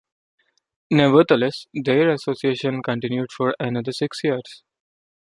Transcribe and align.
Nevertheless, 0.89 1.67
their 1.75 2.09
association 2.09 2.81
continued 2.81 3.31
for 3.31 3.53
another 3.59 3.91
six 3.91 4.23
years. 4.23 4.63